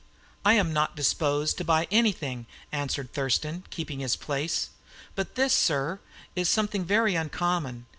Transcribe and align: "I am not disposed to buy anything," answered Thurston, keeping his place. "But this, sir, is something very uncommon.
"I 0.43 0.53
am 0.55 0.73
not 0.73 0.95
disposed 0.95 1.59
to 1.59 1.63
buy 1.63 1.87
anything," 1.91 2.47
answered 2.71 3.13
Thurston, 3.13 3.65
keeping 3.69 3.99
his 3.99 4.15
place. 4.15 4.69
"But 5.13 5.35
this, 5.35 5.53
sir, 5.53 5.99
is 6.35 6.49
something 6.49 6.83
very 6.85 7.13
uncommon. 7.13 7.85